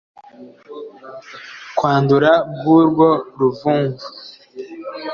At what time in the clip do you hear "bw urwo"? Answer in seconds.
2.55-3.09